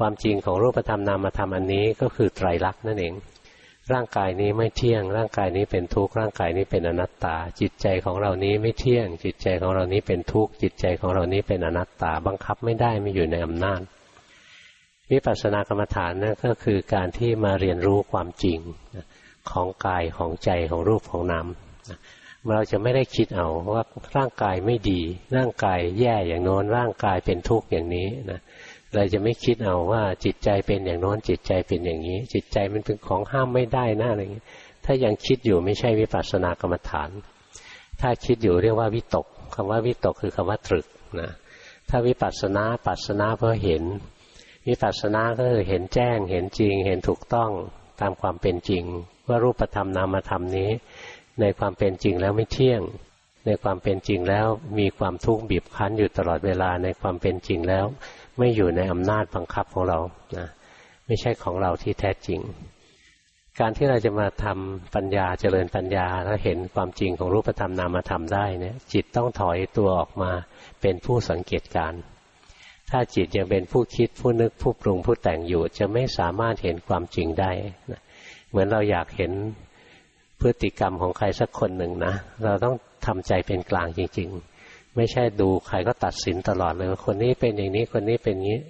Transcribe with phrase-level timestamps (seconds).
[0.00, 3.14] ความจริงของรูปธรรมนามธรรมอันนี้ก็คือไตรลักษณ์นั่นเอง
[3.92, 13.80] ร่างกายนี้ไม่เที่ยง ร่างกายนี้เป็นทุกข์ร่างกายนี้เป็นอนัตตา จิตใจของเรานี้ไม่เที่ยง จิตใจของเรานี้เป็นทุกข์จิตใจของเรานี้เป็นอนัตตา บังคับไม่ได้ไม่อยู่ในอำนาจ
[15.10, 18.58] วิปัสสนากรรมฐานนั่นก็คือการที่มาเรียนรู้ความจริง
[19.50, 21.46] ของกายของใจของรูปของนาม
[22.54, 23.84] เราจะไม่ได้คิดเอาว่า
[24.16, 25.00] ร่างกายไม่ดี
[25.36, 28.40] ร่างกายแย่อย่างโน้นร่างกายเป็นทุกข์อย่างนี้นะ
[28.94, 34.44] เราจะไม่คิดเอาว่าจิตใจเป็นอย่างโน้นจิตใจเป็นอย่างนี้ จิตใจมันเป็นของห้ามไม่ได้นะอะไรอย่างนี้
[34.84, 37.10] ถ้ายังคิดอยู่ไม่ใช่วิปัสสนากรรมฐาน
[38.00, 40.86] ถ้าคิดอยู่เรียกว่าวิตกคำว่าวิตกคือคำว่าตรึก
[41.20, 41.30] นะ
[41.88, 43.82] ถ้าวิปัสสนาปัสสนาเพื่อเห็น
[44.68, 47.50] วิปัสสนาก็คือเห็นแจ้ง เห็นจริง เห็นถูกต้อง
[48.00, 48.84] ตามความเป็นจริง
[49.28, 50.70] ว่ารูปธรรมนามธรรมนี้
[51.40, 52.82] ในความเป็นจริงแล้วไม่เที่ยง
[53.46, 54.46] ในความเป็นจริงแล้ว
[54.78, 57.86] มีความทุกข์บีบคั้นอยู่ตลอดเวลาในความเป็นจริงแล้ว
[58.40, 59.98] ไม่อยู่ในอำนาจบังคับของเรา
[60.38, 60.48] นะ
[61.06, 62.40] ไม่ใช่ของเราที่แท้จริง
[63.60, 70.30] การที่เราจะมาทำปัญญาเจริญปัญญาแล้วเห็นความจริงของรูปธรรมนามธรรมได้เนี่ย จิตต้องถอยตัวออกมา
[70.80, 71.92] เป็นผู้สังเกตการ
[72.90, 77.50] ถ้าจิตยังเป็นผู้คิดผู้นึกผู้ปรุงผู้แต่งอยู่ จะไม่สามารถเห็นความจริงได้
[77.90, 78.00] นะ
[78.50, 79.32] เหมือนเราอยากเห็น
[80.40, 82.74] พฤติกรรมของใครสักคนหนึ่งนะ เราต้อง
[83.06, 84.49] ทำใจเป็นกลางจริง ๆ
[84.96, 88.60] ไม่ใช่ดูใครก็ตัดสินตลอดเลยคนนี้เป็นอย่างนี้คนนี้เป็นอย่างนี้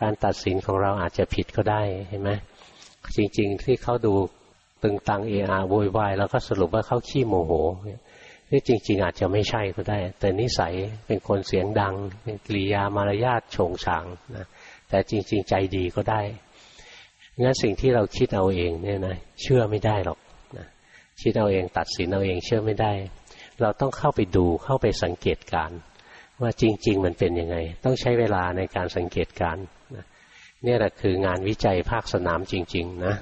[0.00, 2.30] การตัดสินของเราอาจจะผิดก็ได้เห็นไหม
[3.16, 4.14] จริง ๆ ที่เขาดู
[4.82, 7.52] ตึงตังเออาโวยวายแล้วก็สรุปว่าเขาขี้โมโห
[8.50, 10.72] นี่จริง ๆ อาจจะไม่ใช่ก็ได้ แต่นิสัย
[11.06, 14.04] เป็นคนเสียงดังเป็นกริยามารยาทโฉงฉาง
[14.36, 14.46] นะ
[14.88, 16.20] แต่จริง ๆ ใจดีก็ได้
[17.42, 20.18] งั้นสิ่งที่เราคิดเอาเองเนี่ยนะเชื่อไม่ได้หรอก
[20.56, 20.66] นะ
[21.20, 22.92] คิดเอาเองตัดสินเอาเองเชื่อไม่ได้
[23.60, 25.70] เราต้องเข้าไปดูเข้าไปสังเกตการ
[26.42, 29.56] ว่าจริง ๆ มันเป็นยังไง ต้องใช้เวลาในการสังเกตการ
[30.66, 33.14] นี่แหละคืองานวิจัยภาคสนามจริง ๆ นะ